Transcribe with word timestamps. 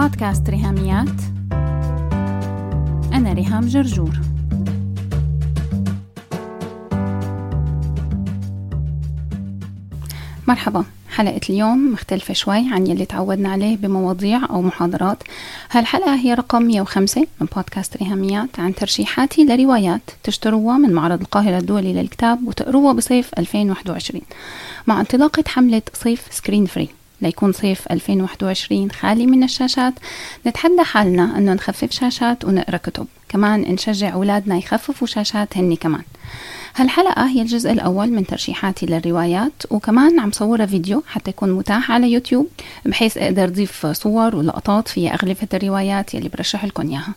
بودكاست 0.00 0.50
ريهاميات. 0.50 1.20
أنا 3.12 3.32
ريهام 3.32 3.66
جرجور. 3.66 4.10
مرحبا. 10.48 10.84
حلقة 11.10 11.40
اليوم 11.50 11.92
مختلفة 11.92 12.34
شوي 12.34 12.72
عن 12.72 12.86
يلي 12.86 13.04
تعودنا 13.04 13.48
عليه 13.48 13.76
بمواضيع 13.76 14.40
أو 14.50 14.62
محاضرات. 14.62 15.22
هالحلقة 15.70 16.14
هي 16.14 16.34
رقم 16.34 16.62
105 16.62 17.26
من 17.40 17.46
بودكاست 17.56 17.96
ريهاميات 17.96 18.60
عن 18.60 18.74
ترشيحاتي 18.74 19.44
لروايات 19.44 20.10
تشتروها 20.22 20.78
من 20.78 20.92
معرض 20.92 21.20
القاهرة 21.20 21.58
الدولي 21.58 21.92
للكتاب 21.92 22.48
وتقروها 22.48 22.92
بصيف 22.92 23.30
2021 23.38 24.22
مع 24.86 25.00
انطلاقة 25.00 25.44
حملة 25.46 25.82
صيف 25.94 26.26
screen 26.30 26.66
free 26.66 26.99
ليكون 27.22 27.52
صيف 27.52 27.86
2021 27.90 28.90
خالي 28.90 29.26
من 29.26 29.42
الشاشات. 29.42 29.94
نتحدى 30.46 30.82
حالنا 30.82 31.38
أنه 31.38 31.52
نخفف 31.52 31.90
شاشات 31.90 32.44
ونقرأ 32.44 32.76
كتب. 32.76 33.06
كمان 33.28 33.60
نشجع 33.60 34.12
أولادنا 34.12 34.56
يخففوا 34.56 35.06
شاشات 35.06 35.56
هني 35.56 35.76
كمان. 35.76 36.02
هالحلقة 36.76 37.28
هي 37.28 37.42
الجزء 37.42 37.72
الأول 37.72 38.10
من 38.10 38.26
ترشيحاتي 38.26 38.86
للروايات 38.86 39.52
وكمان 39.70 40.20
عم 40.20 40.32
صورها 40.32 40.66
فيديو 40.66 41.02
حتى 41.06 41.30
يكون 41.30 41.52
متاح 41.52 41.90
على 41.90 42.12
يوتيوب 42.12 42.48
بحيث 42.86 43.18
أقدر 43.18 43.44
أضيف 43.44 43.86
صور 43.86 44.36
ولقطات 44.36 44.88
في 44.88 45.08
أغلفة 45.08 45.48
الروايات 45.54 46.14
يلي 46.14 46.28
برشح 46.28 46.64
لكم 46.64 46.88
إياها. 46.88 47.14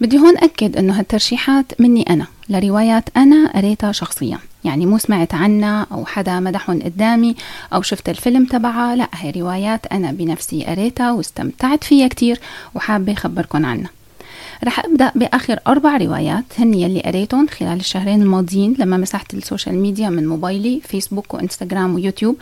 بدي 0.00 0.18
هون 0.18 0.38
أكد 0.38 0.76
أنه 0.76 0.98
هالترشيحات 0.98 1.80
مني 1.80 2.02
أنا. 2.02 2.26
لروايات 2.48 3.04
أنا 3.16 3.52
قريتها 3.54 3.92
شخصيا. 3.92 4.38
يعني 4.66 4.86
مو 4.86 4.98
سمعت 4.98 5.34
عنها 5.34 5.86
أو 5.92 6.06
حدا 6.06 6.40
مدحهم 6.40 6.82
قدامي 6.82 7.36
أو 7.72 7.82
شفت 7.82 8.08
الفيلم 8.08 8.44
تبعها 8.44 8.96
لا 8.96 9.08
هي 9.14 9.30
روايات 9.30 9.86
أنا 9.86 10.12
بنفسي 10.12 10.64
قريتها 10.64 11.12
واستمتعت 11.12 11.84
فيها 11.84 12.08
كتير 12.08 12.40
وحابة 12.74 13.12
أخبركم 13.12 13.66
عنها. 13.66 13.90
رح 14.64 14.84
أبدأ 14.84 15.12
بآخر 15.14 15.58
أربع 15.66 15.96
روايات 15.96 16.44
هن 16.58 16.74
يلي 16.74 17.00
قريتهم 17.00 17.46
خلال 17.46 17.80
الشهرين 17.80 18.22
الماضيين 18.22 18.74
لما 18.78 18.96
مسحت 18.96 19.34
ال 19.34 19.40
social 19.40 19.74
media 19.74 20.08
من 20.08 20.28
موبايلي 20.28 20.80
فيسبوك 20.88 21.34
وإنستغرام 21.34 21.94
ويوتيوب 21.94 22.36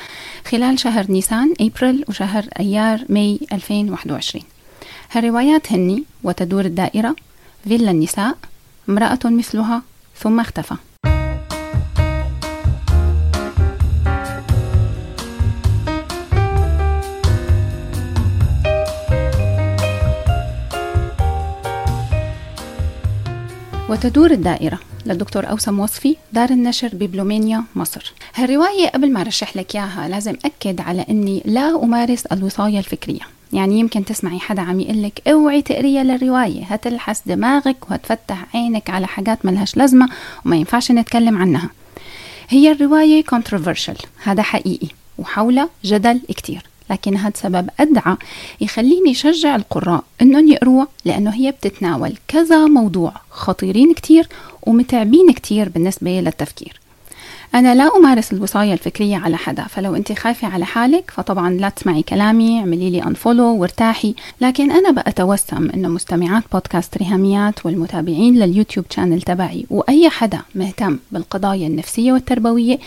خلال 0.47 0.79
شهر 0.79 1.11
نيسان 1.11 1.55
أبريل 1.61 2.05
وشهر 2.09 2.45
أيار 2.61 3.05
May 3.09 3.41
2021 3.53 4.45
هالروايات 5.13 5.73
هن 5.73 6.05
وتدور 6.23 6.65
الدائرة 6.65 7.17
فيلا 7.69 7.91
النساء 7.91 8.37
امرأة 8.89 9.19
مثلها 9.25 9.83
ثم 10.19 10.41
اختفى. 10.41 10.75
وتدور 24.05 24.31
الدائرة 24.31 24.79
للدكتور 25.07 25.51
أوسم 25.51 25.81
وصفي 25.81 26.17
دار 26.33 26.51
النشر 26.51 26.91
ببلومينيا 26.93 27.65
مصر. 27.77 28.13
هالرواية 28.35 28.89
قبل 28.89 29.13
ما 29.13 29.23
رشح 29.23 29.57
لك 29.57 29.75
إياها 29.75 30.09
لازم 30.09 30.37
أكد 30.45 30.81
على 30.81 31.05
أني 31.11 31.43
لا 31.45 31.85
أمارس 31.85 32.27
الوصاية 32.27 32.79
الفكرية. 32.79 33.21
يعني 33.53 33.79
يمكن 33.79 34.05
تسمعي 34.05 34.39
حدا 34.39 34.63
عم 34.63 34.81
يقول 34.81 35.03
لك 35.03 35.29
أوعي 35.29 35.63
تقريها 35.63 36.05
للرواية 36.05 36.65
هتلحس 36.65 37.23
دماغك 37.27 37.91
وهتفتح 37.91 38.57
عينك 38.57 38.91
على 38.91 39.07
حاجات 39.07 39.47
ملهاش 39.47 39.77
لازمة 39.77 40.09
وما 40.45 40.57
ينفعش 40.57 40.93
نتكلم 40.93 41.39
عنها. 41.39 41.71
هي 42.49 42.73
الرواية 42.73 43.25
controversial 43.35 44.07
هذا 44.23 44.43
حقيقي 44.43 44.89
وحولها 45.19 45.69
جدل 45.85 46.21
كتير. 46.29 46.63
لكن 46.91 47.17
هذا 47.17 47.33
سبب 47.37 47.69
أدعى 47.81 48.17
يخليني 48.61 49.15
شجع 49.15 49.57
القراء 49.57 50.05
أنهم 50.23 50.49
يقروها 50.49 50.89
لأنه 51.05 51.31
هي 51.31 51.51
بتتناول 51.51 52.13
كذا 52.29 52.67
موضوع 52.67 53.13
خطيرين 53.31 53.95
كتير 53.95 54.29
ومتعبين 54.63 55.33
كتير 55.33 55.69
بالنسبة 55.69 56.21
للتفكير. 56.21 56.84
أنا 57.55 57.75
لا 57.75 57.97
أمارس 57.97 58.33
الوصاية 58.33 58.73
الفكرية 58.73 59.17
على 59.17 59.37
حدا 59.37 59.63
فلو 59.63 59.97
أنت 59.97 60.13
خايفة 60.13 60.49
على 60.49 60.65
حالك 60.65 61.11
فطبعا 61.11 61.51
لا 61.51 61.69
تسمعي 61.69 62.03
كلامي 62.03 62.59
اعملي 62.61 62.91
لي 62.91 63.03
unfollow 63.03 63.57
وارتاحي. 63.57 64.15
لكن 64.41 64.71
أنا 64.71 64.91
بأتوسم 64.91 65.71
أنه 65.75 65.89
مستمعات 65.89 66.43
بودكاست 66.53 66.99
ريهاميات 66.99 67.67
والمتابعين 67.67 68.35
لل 68.39 68.49
YouTube 68.49 68.87
channel 68.91 69.23
تبعي 69.23 69.67
وأي 69.71 70.11
حدا 70.11 70.41
مهتم 70.55 70.99
بالقضايا 71.13 71.67
النفسية 71.67 72.13
والتربوية 72.13 72.79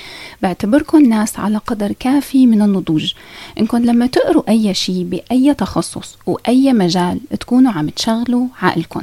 بعتبركم 0.41 1.05
ناس 1.05 1.39
على 1.39 1.57
قدر 1.57 1.91
كافي 1.91 2.47
من 2.47 2.61
النضوج. 2.61 3.13
إنكم 3.59 3.77
لما 3.77 4.07
تقروا 4.07 4.43
أي 4.49 4.73
شيء 4.73 5.03
بأي 5.03 5.53
تخصص 5.53 6.17
وأي 6.25 6.73
مجال 6.73 7.19
تكونوا 7.39 7.71
عم 7.71 7.89
تشغلوا 7.89 8.47
عقلكم. 8.61 9.01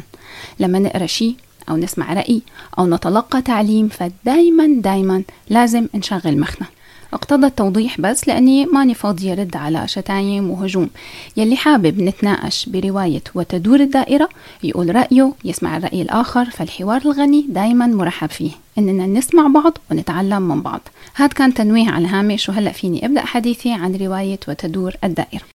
لما 0.60 0.78
نقرأ 0.78 1.06
شيء 1.06 1.36
أو 1.69 1.76
نسمع 1.76 2.12
رأي 2.12 2.42
أو 2.78 2.86
نتلقى 2.86 3.42
تعليم 3.42 3.88
فدايما 3.88 4.66
دايما 4.80 5.22
لازم 5.50 5.86
نشغل 5.94 6.41
مخنا. 6.41 6.66
اقتضى 7.12 7.47
التوضيح 7.47 8.00
بس 8.00 8.28
لأني 8.28 8.66
ماني 8.66 8.94
فاضية 8.94 9.34
رد 9.34 9.56
على 9.56 9.88
شتايم 9.88 10.50
وهجوم. 10.50 10.91
يلي 11.36 11.56
حابب 11.56 12.00
نتناقش 12.00 12.69
برواية 12.69 13.22
وتدور 13.34 13.80
الدائرة 13.80 14.28
يقول 14.62 14.94
رأيه 14.94 15.32
يسمع 15.44 15.76
الرأي 15.76 16.02
الآخر 16.02 16.44
فالحوار 16.44 17.02
الغني 17.04 17.47
دايما 17.48 17.86
مرحب 17.86 18.31
فيه. 18.31 18.50
إننا 18.78 19.06
نسمع 19.06 19.46
بعض 19.46 19.78
ونتعلم 19.91 20.42
من 20.42 20.62
بعض. 20.62 20.81
هذا 21.14 21.28
كان 21.28 21.54
تنويه 21.54 21.91
على 21.91 22.04
الهامش 22.04 22.48
وهلأ 22.48 22.72
فيني 22.72 23.06
أبدأ 23.06 23.20
حديثي 23.20 23.72
عن 23.72 23.96
رواية 23.96 24.41
وتدور 24.48 24.94
الدائرة. 25.04 25.53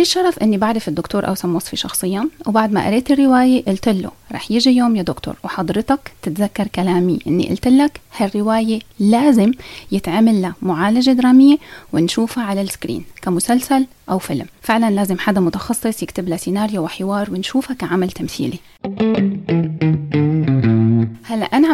إلي 0.00 0.06
الشرف 0.06 0.38
إني 0.38 0.58
بعرف 0.58 0.88
الدكتور 0.88 1.28
أوسم 1.28 1.54
وصفي 1.54 1.76
شخصيا 1.76 2.28
وبعد 2.46 2.72
ما 2.72 2.86
قريت 2.86 3.10
الرواية 3.10 3.64
قلت 3.64 3.88
له 3.88 4.10
رح 4.32 4.50
يجي 4.50 4.70
يوم 4.70 4.96
يا 4.96 5.02
دكتور 5.02 5.36
وحضرتك 5.44 6.12
تتذكر 6.22 6.66
كلامي 6.66 7.18
إني 7.26 7.48
قلت 7.48 7.68
لك 7.68 8.00
هالرواية 8.16 8.78
لازم 8.98 9.52
يتعمل 9.92 10.42
لها 10.42 10.54
معالجة 10.62 11.10
درامية 11.10 11.56
ونشوفها 11.92 12.44
على 12.44 12.62
السكرين 12.62 13.04
كمسلسل 13.22 13.86
أو 14.10 14.18
فيلم. 14.18 14.46
فعلا 14.62 14.90
لازم 14.90 15.18
حدا 15.18 15.40
متخصص 15.40 16.02
يكتب 16.02 16.28
لها 16.28 16.36
سيناريو 16.36 16.84
وحوار 16.84 17.30
ونشوفها 17.30 17.76
كعمل 17.76 18.10
تمثيلي. 18.10 18.58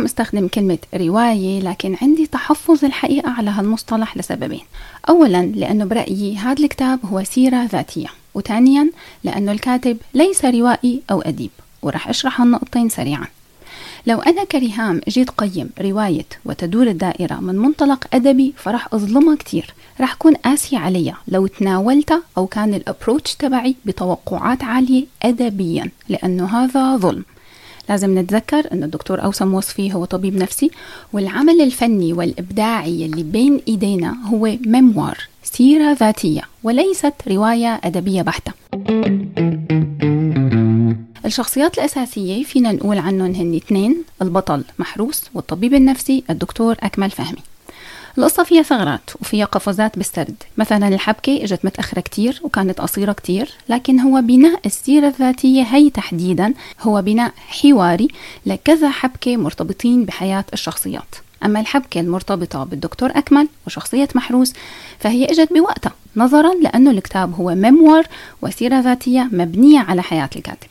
استخدم 0.07 0.49
كلمة 0.49 0.79
رواية 0.95 1.61
لكن 1.61 1.97
عندي 2.03 2.27
تحفظ 2.27 2.85
الحقيقة 2.85 3.31
على 3.31 3.51
هالمصطلح 3.51 4.17
لسببين. 4.17 4.65
أولا 5.09 5.43
لأنه 5.43 5.85
برأيي 5.85 6.37
هذا 6.37 6.65
الكتاب 6.65 7.01
هو 7.05 7.25
سيرة 7.25 7.65
ذاتية 7.65 8.09
وثانيا 8.35 8.91
لأنه 9.25 9.53
الكاتب 9.53 9.99
ليس 10.15 10.45
روائي 10.45 11.03
أو 11.11 11.21
أديب 11.23 11.51
ورح 11.83 12.09
أشرح 12.09 12.41
هالنقطتين 12.41 12.89
سريعا. 12.89 13.27
لو 14.07 14.21
أنا 14.21 14.45
كريهام 14.45 15.01
جيت 15.09 15.31
قيم 15.31 15.71
رواية 15.81 16.27
وتدور 16.45 16.87
الدائرة 16.87 17.35
من 17.35 17.59
منطلق 17.59 18.05
أدبي 18.13 18.55
فرح 18.57 18.95
أظلمها 18.95 19.37
كتير. 19.37 19.75
رح 20.01 20.15
كون 20.15 20.35
قاسية 20.35 20.79
عليها. 20.79 21.17
لو 21.29 21.47
تناولتها 21.47 22.23
أو 22.39 22.47
كان 22.47 22.75
الأبروتش 22.75 23.35
تبعي 23.35 23.77
بتوقعات 23.85 24.65
عالية 24.65 25.05
أدبيا 25.23 25.91
لأنه 26.09 26.47
هذا 26.47 26.97
ظلم. 26.97 27.25
لازم 27.89 28.19
نتذكر 28.19 28.73
أن 28.73 28.83
الدكتور 28.83 29.25
أوسم 29.25 29.55
وصفي 29.55 29.95
هو 29.95 30.05
طبيب 30.05 30.37
نفسي 30.37 30.71
والعمل 31.13 31.61
الفني 31.61 32.13
والإبداعي 32.13 33.07
اللي 33.07 33.23
بين 33.23 33.61
إيدينا 33.69 34.17
هو 34.27 34.57
ميموار 34.67 35.19
سيرة 35.43 35.93
ذاتية 35.93 36.43
وليست 36.63 37.15
رواية 37.29 37.81
أدبية 37.85 38.23
بحتة. 38.23 38.53
الشخصيات 41.25 41.79
الأساسية 41.79 42.45
فينا 42.45 42.73
نقول 42.73 42.99
عنهم 42.99 43.35
هن 43.35 43.55
اثنين 43.55 44.05
البطل 44.23 44.65
محروس 44.79 45.25
والطبيب 45.35 45.75
النفسي 45.75 46.25
الدكتور 46.31 46.77
أكمل 46.81 47.11
فهمي. 47.11 47.43
القصة 48.19 48.45
فيها 48.45 48.63
ثغرات 48.63 49.11
وفيها 49.21 49.45
قفزات 49.45 49.97
بالسرد. 49.97 50.35
مثلا 50.57 50.89
الحبكة 50.89 51.45
إجت 51.45 51.65
متأخرة 51.65 52.01
كتير 52.01 52.41
وكانت 52.43 52.81
قصيرة 52.81 53.13
كتير 53.13 53.51
لكن 53.69 54.01
هو 54.01 54.21
بناء 54.21 54.61
السيرة 54.67 55.09
الذاتية 55.09 55.63
هي 55.63 55.91
تحديدا 55.91 56.55
هو 56.81 57.03
بناء 57.03 57.33
حواري 57.49 58.09
لكذا 58.47 58.91
حبكة 58.91 59.37
مرتبطين 59.37 60.05
بحياة 60.05 60.45
الشخصيات. 60.53 61.15
أما 61.45 61.61
الحبكة 61.61 62.01
المرتبطة 62.01 62.65
بالدكتور 62.65 63.11
أكمل 63.15 63.49
وشخصية 63.67 64.09
محروس 64.15 64.53
فهي 64.99 65.25
إجت 65.25 65.53
بوقتها 65.53 65.93
نظرا 66.17 66.55
لأنه 66.55 66.91
الكتاب 66.91 67.35
هو 67.35 67.55
ميموار 67.55 68.07
وسيرة 68.43 68.81
ذاتية 68.81 69.29
مبنية 69.33 69.81
على 69.81 70.03
حياة 70.03 70.31
الكاتب. 70.37 70.69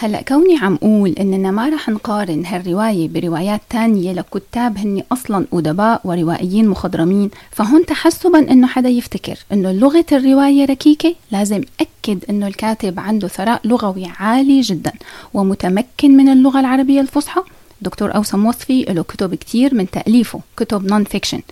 هلا 0.00 0.22
كوني 0.22 0.56
عم 0.56 0.76
قول 0.76 1.10
إننا 1.10 1.50
ما 1.50 1.68
رح 1.68 1.88
نقارن 1.88 2.46
هالرواية 2.46 3.08
بروايات 3.08 3.60
تانية 3.70 4.12
لكتاب 4.12 4.78
هن 4.78 5.02
أصلا 5.12 5.46
أدباء 5.52 6.00
وروائيين 6.04 6.68
مخضرمين 6.68 7.30
فهون 7.50 7.86
تحسبا 7.86 8.38
إنه 8.38 8.66
حدا 8.66 8.88
يفتكر 8.88 9.38
إنه 9.52 9.72
لغة 9.72 10.04
الرواية 10.12 10.64
ركيكة؟ 10.64 11.14
لازم 11.32 11.62
أكد 11.80 12.24
إنه 12.30 12.46
الكاتب 12.46 13.00
عنده 13.00 13.28
ثراء 13.28 13.60
لغوي 13.64 14.06
عالي 14.18 14.60
جدا 14.60 14.92
ومتمكن 15.34 16.16
من 16.16 16.28
اللغة 16.28 16.60
العربية 16.60 17.00
الفصحى؟ 17.00 17.42
دكتور 17.80 18.14
أوسم 18.14 18.46
وصفي 18.46 18.82
له 18.82 19.02
كتب 19.02 19.34
كتير 19.34 19.74
من 19.74 19.90
تأليفه 19.90 20.40
كتب 20.56 20.86
non-fiction 20.86 21.42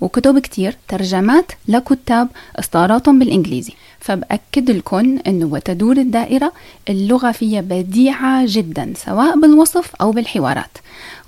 وكتب 0.00 0.38
كتير 0.38 0.76
ترجمات 0.88 1.52
لكتاب 1.68 2.28
إصداراتهم 2.56 3.18
بالإنجليزي. 3.18 3.72
فبأكد 4.00 4.70
لكم 4.70 5.18
أنه 5.26 5.46
وتدور 5.46 5.96
الدائرة 5.96 6.52
اللغة 6.88 7.32
فيها 7.32 7.60
بديعة 7.60 8.44
جدا 8.46 8.92
سواء 8.96 9.40
بالوصف 9.40 9.94
أو 10.00 10.12
بالحوارات. 10.12 10.78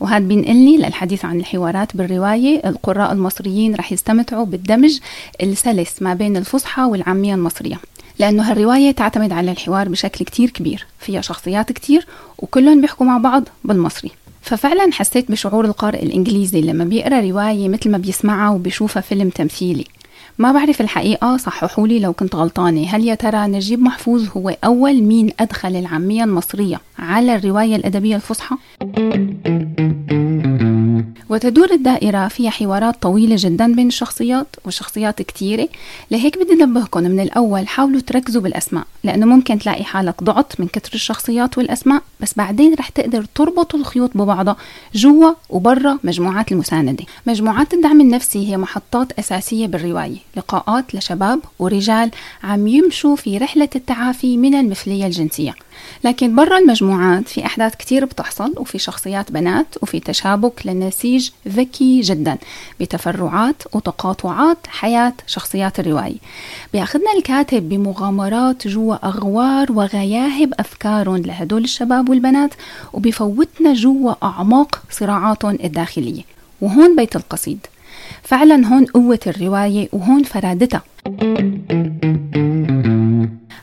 وهذا 0.00 0.24
بينقلني 0.24 0.76
للحديث 0.76 1.24
عن 1.24 1.40
الحوارات 1.40 1.96
بالرواية. 1.96 2.68
القراء 2.68 3.12
المصريين 3.12 3.74
رح 3.74 3.92
يستمتعوا 3.92 4.46
بالدمج 4.46 4.98
السلس 5.42 6.02
ما 6.02 6.14
بين 6.14 6.36
الفصحى 6.36 6.82
والعامية 6.82 7.34
المصرية. 7.34 7.80
لأنه 8.18 8.50
هالرواية 8.50 8.90
تعتمد 8.90 9.32
على 9.32 9.50
الحوار 9.50 9.88
بشكل 9.88 10.24
كتير 10.24 10.50
كبير. 10.50 10.86
فيها 10.98 11.20
شخصيات 11.20 11.72
كتير 11.72 12.06
وكلهم 12.38 12.80
بيحكوا 12.80 13.06
مع 13.06 13.18
بعض 13.18 13.44
بالمصري. 13.64 14.10
ففعلا 14.42 14.92
حسيت 14.92 15.30
بشعور 15.30 15.64
القارئ 15.64 16.02
الإنجليزي 16.02 16.60
لما 16.60 16.84
بيقرأ 16.84 17.20
رواية 17.20 17.68
مثل 17.68 17.90
ما 17.90 17.98
بيسمعها 17.98 18.50
وبيشوفها 18.50 19.00
فيلم 19.00 19.28
تمثيلي 19.28 19.84
ما 20.38 20.52
بعرف 20.52 20.80
الحقيقة 20.80 21.36
صححوا 21.36 21.86
لي 21.88 21.98
لو 21.98 22.12
كنت 22.12 22.34
غلطانة 22.34 22.86
هل 22.88 23.04
يا 23.04 23.14
ترى 23.14 23.46
نجيب 23.46 23.80
محفوظ 23.80 24.28
هو 24.36 24.56
أول 24.64 25.02
مين 25.02 25.30
أدخل 25.40 25.76
العامية 25.76 26.24
المصرية 26.24 26.80
على 26.98 27.36
الرواية 27.36 27.76
الأدبية 27.76 28.16
الفصحى؟ 28.16 28.56
وتدور 31.32 31.70
الدائرة 31.72 32.28
فيها 32.28 32.50
حوارات 32.50 33.02
طويلة 33.02 33.36
جدا 33.38 33.74
بين 33.74 33.86
الشخصيات 33.86 34.46
وشخصيات 34.64 35.22
كتيرة. 35.22 35.68
لهيك 36.10 36.38
بدي 36.38 36.54
نبهكم 36.54 37.02
من 37.02 37.20
الأول 37.20 37.68
حاولوا 37.68 38.00
تركزوا 38.00 38.42
بالأسماء 38.42 38.84
لأنه 39.04 39.26
ممكن 39.26 39.58
تلاقي 39.58 39.84
حالك 39.84 40.22
ضعت 40.22 40.60
من 40.60 40.66
كتر 40.66 40.90
الشخصيات 40.94 41.58
والأسماء 41.58 42.02
بس 42.20 42.34
بعدين 42.36 42.74
رح 42.74 42.88
تقدر 42.88 43.24
تربطوا 43.34 43.78
الخيوط 43.78 44.10
ببعضها 44.14 44.56
جوا 44.94 45.32
وبرا 45.50 45.98
مجموعات 46.04 46.52
المساندة. 46.52 47.04
مجموعات 47.26 47.74
الدعم 47.74 48.00
النفسي 48.00 48.48
هي 48.50 48.56
محطات 48.56 49.12
أساسية 49.18 49.66
بالرواية. 49.66 50.18
لقاءات 50.36 50.94
لشباب 50.94 51.40
ورجال 51.58 52.10
عم 52.44 52.66
يمشوا 52.66 53.16
في 53.16 53.38
رحلة 53.38 53.68
التعافي 53.76 54.36
من 54.36 54.54
المثلية 54.54 55.06
الجنسية. 55.06 55.54
لكن 56.04 56.36
برا 56.36 56.58
المجموعات 56.58 57.28
في 57.28 57.46
أحداث 57.46 57.76
كتير 57.76 58.04
بتحصل 58.04 58.54
وفي 58.56 58.78
شخصيات 58.78 59.32
بنات 59.32 59.66
وفي 59.82 60.00
تشابك 60.00 60.66
لنسيج 61.22 61.32
ذكي 61.48 62.00
جدا 62.00 62.38
بتفرعات 62.80 63.62
وتقاطعات 63.72 64.58
حياة 64.66 65.12
شخصيات 65.26 65.80
الرواية 65.80 66.16
بياخذنا 66.72 67.12
الكاتب 67.16 67.68
بمغامرات 67.68 68.68
جوا 68.68 69.06
أغوار 69.06 69.72
وغياهب 69.72 70.54
أفكارهم 70.58 71.16
لهدول 71.16 71.64
الشباب 71.64 72.08
والبنات 72.08 72.54
وبفوتنا 72.92 73.74
جوا 73.74 74.12
أعماق 74.22 74.82
صراعاتهم 74.90 75.58
الداخلية. 75.64 76.22
وهون 76.60 76.96
بيت 76.96 77.16
القصيد. 77.16 77.66
فعلا 78.22 78.66
هون 78.66 78.84
قوة 78.84 79.20
الرواية 79.26 79.88
وهون 79.92 80.22
فرادتها. 80.22 80.82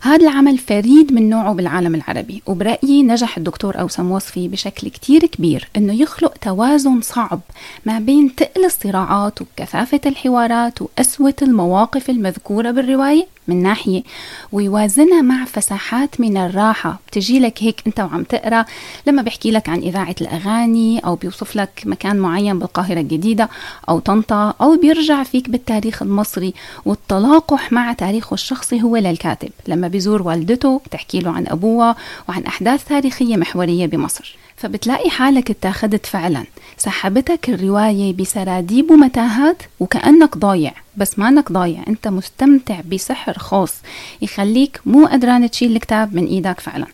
هذا 0.09 0.27
العمل 0.27 0.57
فريد 0.57 1.13
من 1.13 1.29
نوعه 1.29 1.53
بالعالم 1.53 1.95
العربي 1.95 2.41
وبرأيي 2.45 3.03
نجح 3.03 3.37
الدكتور 3.37 3.79
أوسم 3.79 4.11
وصفي 4.11 4.47
بشكل 4.47 4.87
كتير 4.87 5.25
كبير 5.25 5.69
أنه 5.77 6.01
يخلق 6.01 6.37
توازن 6.37 7.01
صعب 7.01 7.39
ما 7.85 7.99
بين 7.99 8.35
تقل 8.35 8.65
الصراعات 8.65 9.41
وكثافة 9.41 10.01
الحوارات 10.05 10.81
وأسوة 10.81 11.33
المواقف 11.41 12.09
المذكورة 12.09 12.71
بالرواية. 12.71 13.27
من 13.49 13.63
ناحية 13.63 14.03
ويوازنها 14.51 15.21
مع 15.21 15.45
فساحات 15.45 16.21
من 16.21 16.37
الراحة. 16.37 16.99
بتجي 17.07 17.39
لك 17.39 17.63
هيك 17.63 17.83
أنت 17.87 17.99
وعم 17.99 18.23
تقرأ 18.23 18.65
لما 19.07 19.21
بيحكي 19.21 19.51
لك 19.51 19.69
عن 19.69 19.79
إذاعة 19.79 20.15
الأغاني 20.21 20.99
أو 20.99 21.15
بيوصف 21.15 21.55
لك 21.55 21.83
مكان 21.85 22.17
معين 22.17 22.59
بالقاهرة 22.59 22.99
الجديدة 22.99 23.49
أو 23.89 23.99
طنطا 23.99 24.53
أو 24.61 24.77
بيرجع 24.77 25.23
فيك 25.23 25.49
بالتاريخ 25.49 26.01
المصري. 26.01 26.53
والتلاقح 26.85 27.71
مع 27.71 27.93
تاريخه 27.93 28.33
الشخصي 28.33 28.81
هو 28.81 28.97
للكاتب. 28.97 29.49
لما 29.67 29.87
بيزور 29.87 30.21
والدته 30.21 30.81
بتحكي 30.85 31.19
له 31.19 31.31
عن 31.31 31.47
أبوها 31.47 31.95
وعن 32.29 32.43
أحداث 32.43 32.87
تاريخية 32.87 33.37
محورية 33.37 33.85
بمصر. 33.85 34.37
فبتلاقي 34.59 35.09
حالك 35.09 35.49
اتاخدت 35.49 36.05
فعلا. 36.05 36.45
سحبتك 36.77 37.49
الرواية 37.49 38.13
بسراديب 38.13 38.91
ومتاهات 38.91 39.63
وكأنك 39.79 40.37
ضايع. 40.37 40.73
بس 40.97 41.19
ما 41.19 41.27
انك 41.27 41.51
ضايع 41.51 41.83
أنت 41.87 42.07
مستمتع 42.07 42.81
بسحر 42.91 43.33
خاص 43.37 43.73
يخليك 44.21 44.81
مو 44.85 45.05
قدران 45.05 45.51
تشيل 45.51 45.75
الكتاب 45.75 46.15
من 46.15 46.25
إيدك 46.25 46.59
فعلا. 46.59 46.85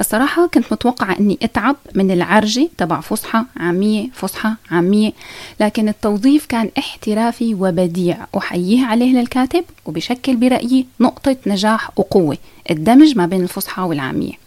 الصراحة 0.00 0.46
كنت 0.46 0.72
متوقعة 0.72 1.18
أني 1.20 1.38
أتعب 1.42 1.76
من 1.94 2.10
العرجة 2.10 2.68
تبع 2.78 3.00
فصحى 3.00 3.44
عامية 3.56 4.08
فصحى 4.12 4.52
عامية. 4.70 5.12
لكن 5.60 5.88
التوظيف 5.88 6.46
كان 6.46 6.70
احترافي 6.78 7.54
وبديع. 7.54 8.16
أحييه 8.38 8.86
عليه 8.86 9.20
للكاتب 9.20 9.64
وبشكل 9.86 10.36
برأيي 10.36 10.86
نقطة 11.00 11.36
نجاح 11.46 11.90
وقوة. 11.98 12.38
الدمج 12.70 13.16
ما 13.16 13.26
بين 13.26 13.42
الفصحى 13.42 13.82
والعامية. 13.82 14.45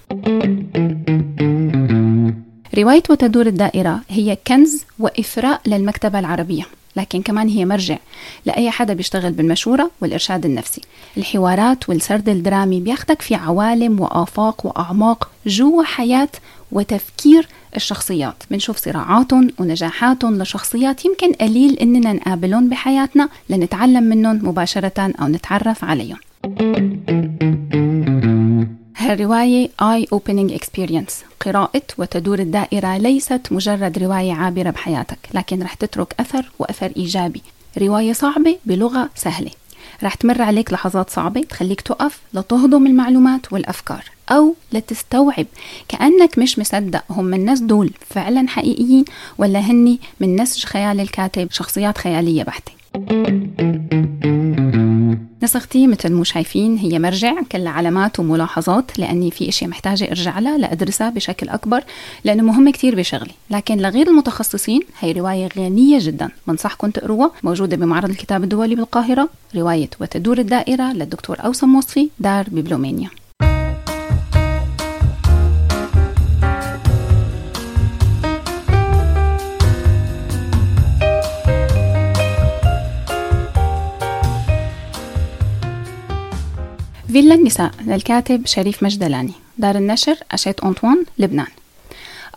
رواية 2.80 3.04
وتدور 3.10 3.48
الدائرة 3.48 4.02
هي 4.10 4.38
كنز 4.48 4.84
وإثراء 5.00 5.62
للمكتبة 5.68 6.20
العربية 6.20 6.64
لكن 6.96 7.22
كمان 7.22 7.48
هي 7.48 7.66
مرجع 7.66 7.98
لأي 8.46 8.72
حدا 8.72 8.94
بيشتغل 8.94 9.32
بالمشورة 9.32 9.92
والإرشاد 10.02 10.46
النفسي. 10.46 10.82
الحوارات 11.18 11.90
والسرد 11.90 12.30
الدرامي 12.30 12.80
بياخدك 12.82 13.22
في 13.22 13.36
عوالم 13.36 14.00
وآفاق 14.00 14.66
وأعماق 14.66 15.30
جوا 15.46 15.84
حياة 15.84 16.30
وتفكير 16.72 17.48
الشخصيات. 17.76 18.44
بنشوف 18.52 18.78
صراعاتهم 18.78 19.50
ونجاحاتهم 19.60 20.42
لشخصيات 20.42 21.06
يمكن 21.06 21.34
قليل 21.34 21.80
إننا 21.80 22.14
نقابلهم 22.14 22.70
بحياتنا 22.70 23.30
لنتعلم 23.50 24.04
منهم 24.04 24.50
مباشرة 24.50 25.14
أو 25.22 25.28
نتعرف 25.28 25.84
عليهم. 25.84 26.18
هالرواية 29.10 29.70
Eye 29.82 30.06
Opening 30.16 30.54
Experience 30.54 31.14
قراءة 31.46 31.82
وتدور 31.98 32.40
الدائرة 32.40 32.98
ليست 32.98 33.42
مجرد 33.52 33.98
رواية 33.98 34.34
عابرة 34.34 34.70
بحياتك 34.70 35.18
لكن 35.34 35.64
رح 35.64 35.74
تترك 35.74 36.16
أثر 36.20 36.52
وأثر 36.60 36.92
إيجابي. 36.98 37.42
رواية 37.78 38.14
صعبة 38.14 38.58
بلغة 38.66 39.10
سهلة. 39.16 39.52
رح 40.04 40.16
تمر 40.16 40.42
عليك 40.42 40.74
لحظات 40.74 41.10
صعبة 41.10 41.42
تخليك 41.42 41.82
تقف 41.82 42.20
لتهضم 42.34 42.88
المعلومات 42.88 43.54
والأفكار 43.54 44.04
أو 44.30 44.56
لتستوعب 44.72 45.46
كأنك 45.88 46.40
مش 46.40 46.60
مصدق 46.60 47.04
هم 47.10 47.34
الناس 47.34 47.60
دول 47.60 47.92
فعلا 48.10 48.48
حقيقيين 48.48 49.06
ولا 49.38 49.60
هني 49.60 50.00
من 50.20 50.42
نسج 50.42 50.66
خيال 50.66 51.00
الكاتب 51.00 51.52
شخصيات 51.52 51.98
خيالية 51.98 52.44
بحتة. 52.44 52.72
نسختي 55.44 55.88
مثل 55.88 56.14
مو 56.14 56.24
شايفين 56.24 56.78
هي 56.78 57.00
مرجع 57.00 57.34
كل 57.52 57.68
علامات 57.68 58.20
وملاحظات 58.20 59.00
لأني 59.00 59.32
في 59.32 59.50
أشياء 59.50 59.70
محتاجة 59.70 60.08
أرجع 60.08 60.40
لها 60.40 60.58
لأدرسها 60.58 61.10
بشكل 61.10 61.50
أكبر 61.50 61.84
لأنه 62.24 62.44
مهمة 62.44 62.72
كتير 62.72 62.96
بشغلي. 62.96 63.32
لكن 63.52 63.78
لغير 63.78 64.08
المتخصصين 64.08 64.82
هي 65.00 65.12
رواية 65.12 65.50
غنية 65.58 66.00
جدا. 66.02 66.30
بنصحكم 66.48 66.90
تقروها 66.90 67.32
موجودة 67.44 67.78
بمعرض 67.78 68.10
الكتاب 68.10 68.44
الدولي 68.44 68.76
بالقاهرة 68.76 69.30
رواية 69.56 69.90
وتدور 70.02 70.38
الدائرة 70.38 70.94
للدكتور 70.94 71.38
أوسم 71.46 71.76
وصفي 71.76 72.10
دار 72.20 72.46
ببلومانيا 72.52 73.10
فيلا 87.20 87.36
النساء 87.36 87.72
للكاتب 87.86 88.46
شريف 88.46 88.84
مجدلاني. 88.84 89.32
دار 89.58 89.76
النشر 89.76 90.16
أشيت 90.32 90.60
أنطوان 90.60 91.06
لبنان. 91.18 91.48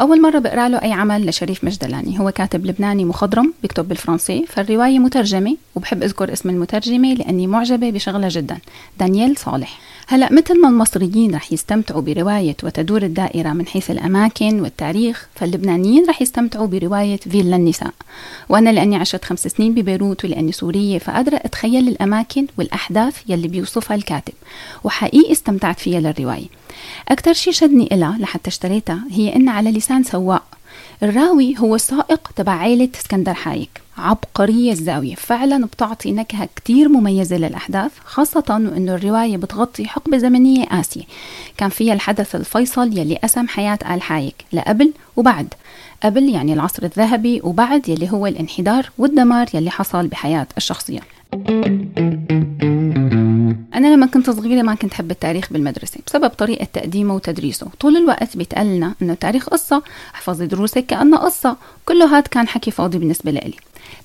أول 0.00 0.22
مرة 0.22 0.38
بقرأ 0.38 0.68
له 0.68 0.82
أي 0.82 0.92
عمل 0.92 1.26
لشريف 1.26 1.64
مجدلاني. 1.64 2.20
هو 2.20 2.30
كاتب 2.30 2.66
لبناني 2.66 3.04
مخضرم 3.04 3.52
بيكتب 3.62 3.88
بالفرنسي 3.88 4.44
فالرواية 4.48 4.98
مترجمة 4.98 5.56
وبحب 5.74 6.02
أذكر 6.02 6.32
اسم 6.32 6.50
المترجمة 6.50 7.14
لأني 7.14 7.46
معجبة 7.46 7.90
بشغلها 7.90 8.28
جدا 8.28 8.58
دانييل 8.98 9.36
صالح. 9.36 9.78
هلأ 10.06 10.32
مثل 10.32 10.60
ما 10.60 10.68
المصريين 10.68 11.34
رح 11.34 11.52
يستمتعوا 11.52 12.00
برواية 12.00 12.56
وتدور 12.62 13.02
الدائرة 13.02 13.48
من 13.48 13.66
حيث 13.66 13.90
الأماكن 13.90 14.60
والتاريخ 14.60 15.28
فاللبنانيين 15.34 16.06
رح 16.08 16.22
يستمتعوا 16.22 16.66
برواية 16.66 17.16
فيلا 17.16 17.56
النساء 17.56 17.92
وأنا 18.48 18.70
لأني 18.70 18.96
عشت 18.96 19.24
خمس 19.24 19.48
سنين 19.48 19.74
ببيروت 19.74 20.24
ولأني 20.24 20.52
سورية 20.52 20.98
فقادرة 20.98 21.36
أتخيل 21.36 21.88
الأماكن 21.88 22.46
والأحداث 22.58 23.16
يلي 23.28 23.48
بيوصفها 23.48 23.94
الكاتب 23.94 24.32
وحقيقي 24.84 25.32
استمتعت 25.32 25.80
فيها 25.80 26.00
للرواية. 26.00 26.46
أكثر 27.08 27.32
شيء 27.32 27.52
شدني 27.52 27.88
إلها 27.92 28.16
لحتى 28.18 28.48
اشتريتها 28.48 29.00
هي 29.10 29.36
إنها 29.36 29.54
على 29.54 29.72
لسان 29.72 30.02
سواق. 30.02 30.44
الراوي 31.02 31.54
هو 31.58 31.74
السائق 31.74 32.30
تبع 32.36 32.52
عائلة 32.52 32.88
اسكندر 33.00 33.34
حايك. 33.34 33.82
عبقرية 33.98 34.72
الزاوية. 34.72 35.14
فعلا 35.14 35.66
بتعطي 35.66 36.12
نكهة 36.12 36.48
كتير 36.56 36.88
مميزة 36.88 37.36
للأحداث 37.36 37.90
خاصة 38.04 38.44
أنه 38.76 38.94
الرواية 38.94 39.36
بتغطي 39.36 39.88
حقبة 39.88 40.18
زمنية 40.18 40.64
قاسية 40.64 41.02
كان 41.56 41.68
فيها 41.68 41.94
الحدث 41.94 42.34
الفيصل 42.34 42.98
يلي 42.98 43.16
قسم 43.16 43.48
حياة 43.48 43.78
آل 43.94 44.02
حايك 44.02 44.44
لقبل 44.52 44.92
وبعد. 45.16 45.54
قبل 46.02 46.28
يعني 46.28 46.52
العصر 46.52 46.82
الذهبي 46.82 47.40
وبعد 47.44 47.88
يلي 47.88 48.12
هو 48.12 48.26
الانحدار 48.26 48.90
والدمار 48.98 49.46
يلي 49.54 49.70
حصل 49.70 50.06
بحياة 50.06 50.46
الشخصية. 50.56 51.00
أنا 53.74 53.94
لما 53.94 54.06
كنت 54.06 54.30
صغيرة 54.30 54.62
ما 54.62 54.74
كنت 54.74 54.94
حب 54.94 55.10
التاريخ 55.10 55.52
بالمدرسة 55.52 56.00
بسبب 56.06 56.28
طريقة 56.28 56.64
تقديمه 56.72 57.14
وتدريسه. 57.14 57.66
طول 57.80 57.96
الوقت 57.96 58.36
بيتقال 58.36 58.66
إنه 59.02 59.12
التاريخ 59.12 59.48
قصة 59.48 59.82
احفظي 60.14 60.46
دروسك 60.46 60.86
كأنها 60.86 61.18
قصة. 61.18 61.56
كله 61.86 62.16
هاد 62.16 62.26
كان 62.26 62.48
حكي 62.48 62.70
فاضي 62.70 62.98
بالنسبة 62.98 63.30
لي 63.30 63.54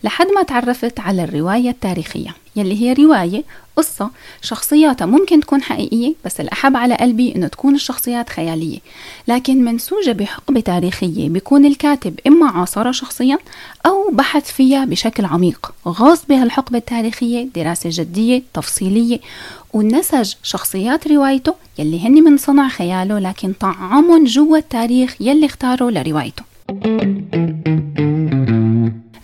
لحد 0.04 0.28
ما 0.36 0.44
تعرفت 0.44 1.00
على 1.00 1.24
الرواية 1.24 1.70
التاريخية 1.70 2.36
يلي 2.56 2.82
هي 2.82 2.94
رواية 2.94 3.44
قصة 3.78 4.10
شخصياتها 4.42 5.06
ممكن 5.06 5.40
تكون 5.40 5.62
حقيقية 5.62 6.14
بس 6.26 6.40
الأحب 6.42 6.78
على 6.78 6.96
قلبي 6.96 7.36
إنه 7.36 7.48
تكون 7.48 7.76
الشخصيات 7.76 8.30
خيالية. 8.30 8.80
لكن 9.28 9.66
منسوجة 9.66 10.12
بحقبة 10.12 10.60
تاريخية 10.60 11.30
بيكون 11.30 11.66
الكاتب 11.66 12.20
إما 12.28 12.50
عاصرها 12.50 12.92
شخصيا 12.92 13.38
أو 13.86 14.12
بحث 14.12 14.52
فيها 14.52 14.86
بشكل 14.86 15.26
عميق 15.26 15.72
غاص 15.88 16.26
بهالحقبة 16.26 16.78
التاريخية 16.78 17.48
دراسة 17.56 17.90
جدية 17.94 18.44
تفصيلية 18.54 19.20
ونسج 19.74 20.34
شخصيات 20.44 21.08
روايته 21.08 21.56
يلي 21.80 22.08
هن 22.08 22.24
من 22.24 22.38
صنع 22.38 22.70
خياله 22.70 23.20
لكن 23.20 23.54
طعمهم 23.54 24.24
جوا 24.24 24.58
التاريخ 24.58 25.16
يلي 25.20 25.46
اختاره 25.46 25.90
لروايته. 25.90 26.44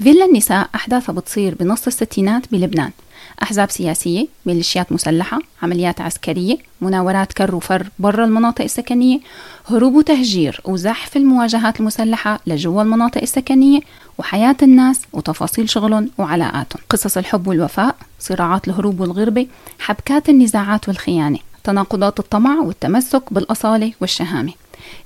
فيلا 0.03 0.25
النساء 0.25 0.69
أحداثها 0.75 1.13
بتصير 1.13 1.55
بنص 1.55 1.87
الستينات 1.87 2.51
بلبنان. 2.51 2.91
أحزاب 3.43 3.71
سياسية 3.71 4.27
ميليشيات 4.45 4.91
مسلحة 4.91 5.39
عمليات 5.61 6.01
عسكرية 6.01 6.57
مناورات 6.81 7.33
كر 7.33 7.55
وفر 7.55 7.87
برا 7.99 8.25
المناطق 8.25 8.63
السكنية 8.63 9.19
هروب 9.69 9.95
وتهجير 9.95 10.61
وزحف 10.65 11.17
المواجهات 11.17 11.79
المسلحة 11.79 12.39
لجوا 12.47 12.81
المناطق 12.81 13.21
السكنية 13.21 13.79
وحياة 14.17 14.55
الناس 14.63 15.01
وتفاصيل 15.13 15.69
شغلهم 15.69 16.09
وعلاقاتهم. 16.17 16.81
قصص 16.89 17.17
الحب 17.17 17.47
والوفاء 17.47 17.95
صراعات 18.19 18.67
الهروب 18.67 18.99
والغربة 18.99 19.47
حبكات 19.79 20.29
النزاعات 20.29 20.87
والخيانة 20.87 21.39
تناقضات 21.63 22.19
الطمع 22.19 22.59
والتمسك 22.59 23.33
بالأصالة 23.33 23.93
والشهامة. 24.01 24.53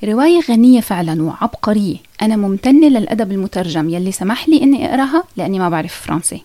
رواية 0.03 0.41
غنية 0.49 0.81
فعلا 0.81 1.23
وعبقرية. 1.23 2.06
أنا 2.21 2.36
ممتنة 2.36 2.88
للأدب 2.88 3.31
المترجم 3.31 3.89
يلي 3.89 4.12
سمح 4.12 4.50
لي 4.50 4.63
إني 4.63 4.89
أقرأها؟ 4.89 5.24
لأني 5.38 5.59
ما 5.59 5.69
بعرف 5.69 5.93
فرنسي. 5.93 6.43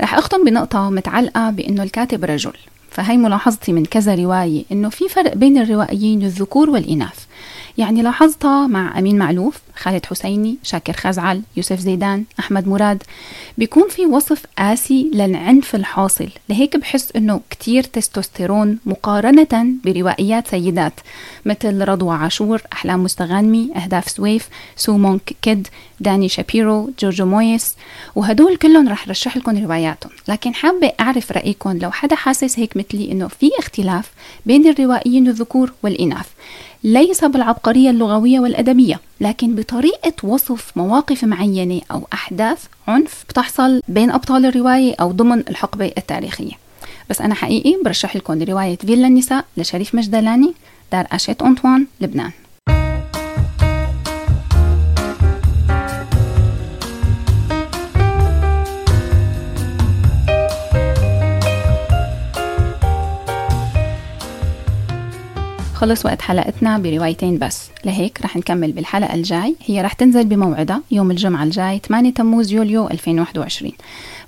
رح 0.00 0.14
أختم 0.14 0.44
بنقطة 0.44 0.90
متعلقة 0.90 1.50
بأنه 1.50 1.82
الكاتب 1.82 2.24
رجل. 2.24 2.52
فهي 2.90 3.16
ملاحظتي 3.16 3.72
من 3.72 3.84
كذا 3.84 4.14
رواية 4.14 4.64
إنه 4.72 4.88
في 4.88 5.08
فرق 5.08 5.34
بين 5.34 5.58
الروائيين 5.58 6.22
الذكور 6.22 6.70
والإناث. 6.70 7.24
يعني 7.78 8.02
لاحظتها 8.02 8.66
مع 8.66 8.98
أمين 8.98 9.18
معلوف 9.18 9.60
خالد 9.78 10.06
حسيني 10.06 10.56
شاكر 10.62 10.92
خزعل 10.92 11.42
يوسف 11.56 11.78
زيدان 11.78 12.24
أحمد 12.40 12.68
مراد. 12.68 13.02
بيكون 13.58 13.88
في 13.88 14.06
وصف 14.06 14.42
قاسي 14.58 15.10
للعنف 15.14 15.74
الحاصل 15.74 16.28
لهيك 16.48 16.76
بحس 16.76 17.12
أنه 17.16 17.40
كتير 17.50 17.84
تستوستيرون 17.84 18.78
مقارنة 18.86 19.66
بروائيات 19.84 20.48
سيدات 20.48 20.92
مثل 21.44 21.88
رضوى 21.88 22.14
عاشور 22.16 22.62
أحلام 22.72 23.02
مستغانمي 23.04 23.70
أهداف 23.76 24.08
سويف 24.08 24.48
سو 24.76 24.96
مونك 24.96 25.36
كيد 25.42 25.68
داني 26.00 26.28
شابيرو 26.28 26.90
جوجو 27.00 27.26
مويس 27.26 27.74
وهدول 28.16 28.56
كلهم 28.56 28.88
رح 28.88 29.08
رشح 29.08 29.36
لكم 29.36 29.64
رواياتهم. 29.64 30.12
لكن 30.28 30.54
حابة 30.54 30.92
أعرف 31.00 31.32
رأيكم 31.32 31.78
لو 31.78 31.90
حدا 31.90 32.16
حاسس 32.16 32.58
هيك 32.58 32.76
مثلي 32.76 33.12
أنه 33.12 33.28
في 33.28 33.50
اختلاف 33.58 34.10
بين 34.46 34.68
الروائيين 34.68 35.28
الذكور 35.28 35.72
والإناث 35.82 36.26
ليس 36.84 37.24
بالعبقرية 37.24 37.90
اللغوية 37.90 38.40
والأدبية 38.40 39.00
لكن 39.20 39.54
بطريقة 39.54 40.12
وصف 40.22 40.72
مواقف 40.76 41.24
معينة 41.24 41.80
أو 41.90 42.06
أحداث 42.12 42.64
عنف 42.88 43.24
بتحصل 43.28 43.82
بين 43.88 44.10
أبطال 44.10 44.46
الرواية 44.46 44.94
أو 45.00 45.12
ضمن 45.12 45.38
الحقبة 45.38 45.92
التاريخية. 45.98 46.52
بس 47.10 47.20
أنا 47.20 47.34
حقيقي 47.34 47.78
برشح 47.84 48.16
لكم 48.16 48.42
رواية 48.42 48.76
فيلا 48.76 49.06
النساء 49.06 49.44
لشريف 49.56 49.94
مجدلاني 49.94 50.54
دار 50.92 51.06
أشيت 51.12 51.42
أنطوان 51.42 51.86
لبنان. 52.00 52.30
خلص 65.78 66.06
وقت 66.06 66.22
حلقتنا 66.22 66.78
بروايتين 66.78 67.38
بس 67.38 67.70
لهيك 67.84 68.20
رح 68.22 68.36
نكمل 68.36 68.72
بالحلقة 68.72 69.14
الجاي. 69.14 69.56
هي 69.66 69.82
رح 69.82 69.92
تنزل 69.92 70.24
بموعدها 70.24 70.82
يوم 70.90 71.10
الجمعة 71.10 71.44
الجاي 71.44 71.80
8 71.88 72.10
تموز 72.10 72.52
يوليو 72.52 72.88
2021 72.90 73.72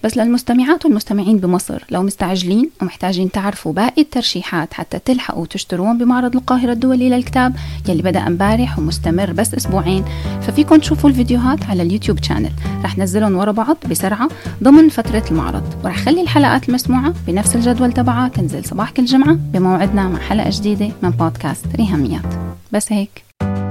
بس 0.04 0.16
للمستمعات 0.16 0.84
والمستمعين 0.84 1.38
بمصر 1.38 1.84
لو 1.90 2.02
مستعجلين 2.02 2.70
ومحتاجين 2.82 3.30
تعرفوا 3.30 3.72
باقي 3.72 4.02
الترشيحات 4.02 4.74
حتى 4.74 4.98
تلحقوا 4.98 5.46
تشتروهم 5.46 5.98
بمعرض 5.98 6.36
القاهرة 6.36 6.72
الدولي 6.72 7.08
للكتاب 7.08 7.56
يلي 7.88 8.02
بدأ 8.02 8.26
امبارح 8.26 8.78
ومستمر 8.78 9.32
بس 9.32 9.54
أسبوعين 9.54 10.04
ففيكم 10.42 10.76
تشوفوا 10.76 11.10
الفيديوهات 11.10 11.64
على 11.64 11.82
ال 11.82 11.87
YouTube 11.87 12.22
channel 12.22 12.52
رح 12.84 12.98
نزلهم 12.98 13.36
ورا 13.36 13.52
بعض 13.52 13.76
بسرعة 13.90 14.28
ضمن 14.62 14.88
فترة 14.88 15.24
المعرض 15.30 15.84
ورح 15.84 15.96
خلي 15.96 16.20
الحلقات 16.20 16.68
المسموعة 16.68 17.14
بنفس 17.26 17.56
الجدول 17.56 17.92
تبعها 17.92 18.28
تنزل 18.28 18.64
صباح 18.64 18.90
كل 18.90 19.04
جمعة 19.04 19.34
بموعدنا 19.34 20.08
مع 20.08 20.18
حلقة 20.18 20.50
جديدة 20.50 20.90
من 21.02 21.10
بودكاست 21.10 21.66
ريهاميات 21.76 22.34
بس 22.72 22.92
هيك. 22.92 23.29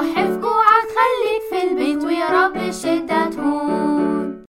صاحب 0.00 0.29